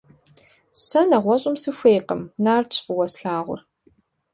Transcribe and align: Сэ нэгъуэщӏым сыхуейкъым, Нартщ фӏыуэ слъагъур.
Сэ 0.85 0.99
нэгъуэщӏым 1.09 1.55
сыхуейкъым, 1.61 2.21
Нартщ 2.43 2.77
фӏыуэ 2.85 3.05
слъагъур. 3.11 3.59